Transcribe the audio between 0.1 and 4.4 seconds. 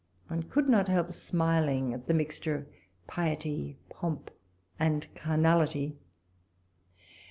One could not help smiling at the mixture of piety, pomp,